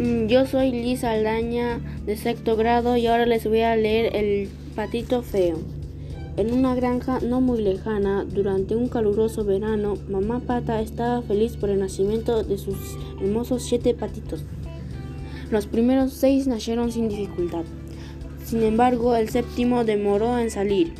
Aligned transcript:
Mm, 0.00 0.28
yo 0.28 0.46
soy 0.46 0.72
Lisa 0.72 1.10
Aldaña 1.10 1.78
de 2.06 2.16
sexto 2.16 2.56
grado 2.56 2.96
y 2.96 3.06
ahora 3.06 3.26
les 3.26 3.46
voy 3.46 3.60
a 3.60 3.76
leer 3.76 4.16
El 4.16 4.48
patito 4.74 5.22
feo. 5.22 5.58
En 6.38 6.54
una 6.54 6.74
granja 6.74 7.18
no 7.20 7.42
muy 7.42 7.60
lejana, 7.60 8.24
durante 8.24 8.76
un 8.76 8.88
caluroso 8.88 9.44
verano, 9.44 9.98
mamá 10.08 10.40
pata 10.40 10.80
estaba 10.80 11.20
feliz 11.20 11.58
por 11.58 11.68
el 11.68 11.80
nacimiento 11.80 12.42
de 12.42 12.56
sus 12.56 12.78
hermosos 13.20 13.62
siete 13.62 13.92
patitos. 13.92 14.42
Los 15.50 15.66
primeros 15.66 16.14
seis 16.14 16.46
nacieron 16.46 16.90
sin 16.92 17.10
dificultad. 17.10 17.64
Sin 18.42 18.62
embargo, 18.62 19.14
el 19.16 19.28
séptimo 19.28 19.84
demoró 19.84 20.38
en 20.38 20.50
salir. 20.50 20.94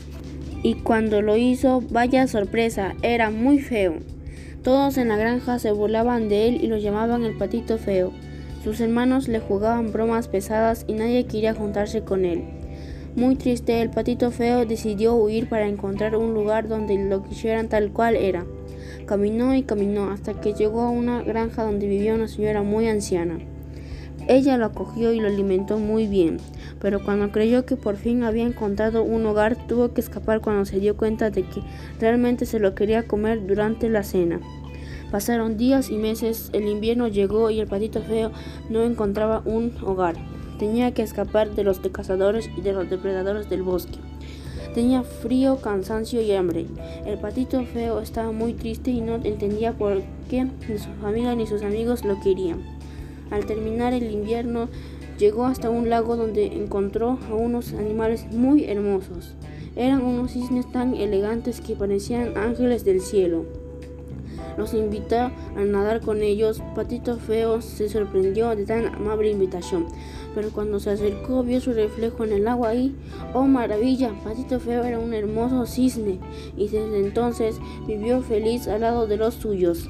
Y 0.63 0.75
cuando 0.75 1.23
lo 1.23 1.39
hizo, 1.39 1.83
vaya 1.89 2.27
sorpresa, 2.27 2.95
era 3.01 3.31
muy 3.31 3.61
feo. 3.61 3.95
Todos 4.63 4.99
en 4.99 5.09
la 5.09 5.17
granja 5.17 5.59
se 5.59 5.73
burlaban 5.73 6.29
de 6.29 6.49
él 6.49 6.63
y 6.63 6.67
lo 6.67 6.77
llamaban 6.77 7.25
el 7.25 7.39
patito 7.39 7.79
feo. 7.79 8.13
Sus 8.63 8.81
hermanos 8.81 9.27
le 9.29 9.41
jugaban 9.41 9.91
bromas 9.91 10.29
pesadas 10.29 10.85
y 10.87 10.93
nadie 10.93 11.25
quería 11.25 11.55
juntarse 11.55 12.03
con 12.03 12.25
él. 12.25 12.45
Muy 13.17 13.35
triste, 13.37 13.81
el 13.81 13.91
patito 13.91 14.31
feo 14.31 14.67
decidió 14.67 15.15
huir 15.15 15.49
para 15.49 15.67
encontrar 15.67 16.15
un 16.15 16.35
lugar 16.35 16.69
donde 16.69 16.97
lo 17.03 17.23
quisieran 17.25 17.69
tal 17.69 17.91
cual 17.91 18.17
era. 18.17 18.45
Caminó 19.07 19.55
y 19.55 19.63
caminó 19.63 20.11
hasta 20.11 20.41
que 20.41 20.53
llegó 20.53 20.83
a 20.83 20.91
una 20.91 21.23
granja 21.23 21.65
donde 21.65 21.89
vivía 21.89 22.15
una 22.15 22.29
señora 22.29 22.63
muy 22.63 22.87
anciana. 22.87 23.39
Ella 24.29 24.59
lo 24.59 24.67
acogió 24.67 25.13
y 25.13 25.21
lo 25.21 25.27
alimentó 25.27 25.79
muy 25.79 26.07
bien, 26.07 26.37
pero 26.81 27.03
cuando 27.03 27.33
creyó 27.33 27.65
que 27.65 27.77
por 27.77 27.97
fin 27.97 28.23
había 28.23 28.45
encontrado 28.47 29.03
un 29.03 29.27
hogar, 29.27 29.57
tuvo 29.67 29.93
que 29.93 30.03
escapar 30.03 30.41
cuando 30.41 30.67
se 30.67 30.79
dio 30.79 30.97
cuenta 30.97 31.31
de 31.31 31.43
que 31.43 31.63
realmente 31.99 32.47
se 32.47 32.61
lo 32.61 32.75
quería 32.75 33.09
comer 33.09 33.45
durante 33.47 33.89
la 33.89 34.05
cena. 34.05 34.39
Pasaron 35.11 35.57
días 35.57 35.91
y 35.91 35.97
meses, 35.97 36.51
el 36.53 36.69
invierno 36.69 37.09
llegó 37.09 37.51
y 37.51 37.59
el 37.59 37.67
patito 37.67 38.01
feo 38.01 38.31
no 38.69 38.83
encontraba 38.83 39.43
un 39.45 39.73
hogar. 39.83 40.15
Tenía 40.59 40.93
que 40.95 41.03
escapar 41.03 41.55
de 41.55 41.65
los 41.65 41.81
cazadores 41.81 42.49
y 42.57 42.61
de 42.61 42.73
los 42.73 42.89
depredadores 42.89 43.51
del 43.51 43.63
bosque. 43.63 43.99
Tenía 44.75 45.03
frío, 45.03 45.57
cansancio 45.57 46.23
y 46.23 46.31
hambre. 46.33 46.67
El 47.05 47.19
patito 47.19 47.65
feo 47.65 47.99
estaba 48.01 48.31
muy 48.31 48.53
triste 48.53 48.93
y 48.93 49.01
no 49.01 49.17
entendía 49.17 49.73
por 49.73 50.03
qué 50.29 50.45
ni 50.45 50.79
su 50.79 50.91
familia 51.03 51.35
ni 51.35 51.47
sus 51.47 51.63
amigos 51.63 52.05
lo 52.05 52.21
querían. 52.21 52.63
Al 53.33 53.47
terminar 53.47 53.93
el 53.95 54.11
invierno, 54.13 54.69
llegó 55.19 55.47
hasta 55.47 55.71
un 55.71 55.91
lago 55.91 56.17
donde 56.17 56.47
encontró 56.57 57.19
a 57.29 57.35
unos 57.35 57.73
animales 57.73 58.27
muy 58.31 58.65
hermosos. 58.65 59.35
Eran 59.75 60.03
unos 60.03 60.33
cisnes 60.33 60.71
tan 60.71 60.95
elegantes 60.95 61.61
que 61.61 61.75
parecían 61.75 62.37
ángeles 62.37 62.85
del 62.85 63.01
cielo. 63.01 63.47
Los 64.57 64.75
invitó 64.75 65.17
a 65.17 65.65
nadar 65.65 66.01
con 66.01 66.23
ellos. 66.23 66.63
Patito 66.75 67.17
Feo 67.17 67.61
se 67.61 67.89
sorprendió 67.89 68.55
de 68.55 68.67
tan 68.67 68.87
amable 68.87 69.31
invitación, 69.31 69.87
pero 70.35 70.51
cuando 70.51 70.81
se 70.81 70.91
acercó 70.91 71.43
vio 71.43 71.61
su 71.61 71.73
reflejo 71.73 72.25
en 72.25 72.33
el 72.33 72.49
agua 72.49 72.75
y, 72.75 72.95
¡oh 73.35 73.45
maravilla! 73.45 74.13
Patito 74.25 74.61
Feo 74.61 74.85
era 74.85 74.99
un 74.99 75.15
hermoso 75.15 75.67
cisne 75.67 76.19
y 76.57 76.69
desde 76.69 77.01
entonces 77.01 77.57
vivió 77.87 78.23
feliz 78.23 78.69
al 78.69 78.83
lado 78.83 79.07
de 79.07 79.17
los 79.17 79.35
suyos. 79.35 79.89